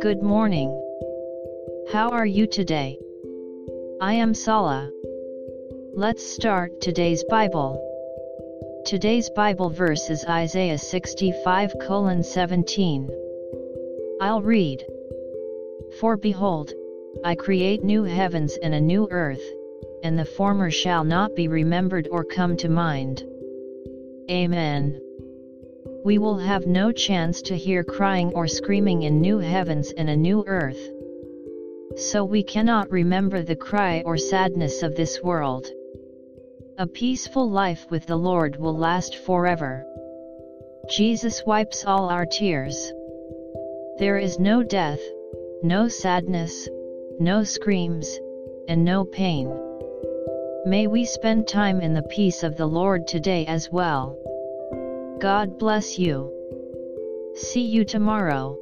Good 0.00 0.22
morning. 0.22 0.70
How 1.92 2.08
are 2.12 2.24
you 2.24 2.46
today? 2.46 2.98
I 4.00 4.14
am 4.14 4.32
Sala. 4.32 4.90
Let's 5.92 6.24
start 6.24 6.80
today's 6.80 7.24
Bible. 7.24 7.78
Today's 8.86 9.28
Bible 9.36 9.68
verse 9.68 10.08
is 10.08 10.24
Isaiah 10.24 10.78
65 10.78 11.74
17. 12.22 13.10
I'll 14.22 14.40
read. 14.40 14.82
For 16.00 16.16
behold, 16.16 16.72
I 17.22 17.34
create 17.34 17.84
new 17.84 18.04
heavens 18.04 18.56
and 18.62 18.72
a 18.72 18.80
new 18.80 19.08
earth, 19.10 19.44
and 20.02 20.18
the 20.18 20.24
former 20.24 20.70
shall 20.70 21.04
not 21.04 21.36
be 21.36 21.48
remembered 21.48 22.08
or 22.10 22.24
come 22.24 22.56
to 22.56 22.70
mind. 22.70 23.24
Amen 24.30 25.03
we 26.04 26.18
will 26.18 26.36
have 26.36 26.66
no 26.66 26.92
chance 26.92 27.40
to 27.40 27.56
hear 27.56 27.82
crying 27.82 28.30
or 28.34 28.46
screaming 28.46 29.04
in 29.04 29.22
new 29.22 29.38
heavens 29.38 29.90
and 29.96 30.10
a 30.10 30.16
new 30.16 30.44
earth. 30.46 30.90
So 31.96 32.24
we 32.26 32.42
cannot 32.42 32.90
remember 32.90 33.42
the 33.42 33.56
cry 33.56 34.02
or 34.04 34.18
sadness 34.18 34.82
of 34.82 34.96
this 34.96 35.22
world. 35.22 35.66
A 36.76 36.86
peaceful 36.86 37.48
life 37.48 37.86
with 37.90 38.04
the 38.04 38.16
Lord 38.16 38.56
will 38.56 38.76
last 38.76 39.16
forever. 39.16 39.86
Jesus 40.90 41.42
wipes 41.46 41.86
all 41.86 42.10
our 42.10 42.26
tears. 42.26 42.92
There 43.98 44.18
is 44.18 44.38
no 44.38 44.62
death, 44.62 45.00
no 45.62 45.88
sadness, 45.88 46.68
no 47.18 47.44
screams, 47.44 48.18
and 48.68 48.84
no 48.84 49.06
pain. 49.06 49.48
May 50.66 50.86
we 50.86 51.06
spend 51.06 51.48
time 51.48 51.80
in 51.80 51.94
the 51.94 52.02
peace 52.02 52.42
of 52.42 52.58
the 52.58 52.66
Lord 52.66 53.06
today 53.06 53.46
as 53.46 53.70
well. 53.72 54.18
God 55.24 55.58
bless 55.58 55.98
you. 55.98 56.30
See 57.34 57.62
you 57.62 57.86
tomorrow. 57.86 58.58